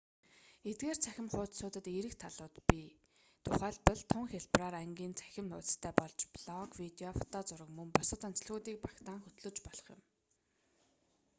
эдгээр 0.69 0.97
цахим 1.05 1.27
хуудсуудад 1.31 1.85
эерэг 1.93 2.15
талууд 2.23 2.55
бий 2.69 2.85
тухайлбал 3.43 4.01
тун 4.11 4.25
хялбараар 4.31 4.75
ангийн 4.83 5.13
цахим 5.19 5.47
хуудсастай 5.49 5.93
болж 5.99 6.19
блог 6.35 6.69
видео 6.81 7.11
фото 7.19 7.39
зураг 7.47 7.69
мөн 7.77 7.89
бусад 7.95 8.21
онцлогуудыг 8.27 8.77
багтаан 8.85 9.19
хөтлөж 9.23 9.57
болох 9.67 9.87
юм 9.95 10.01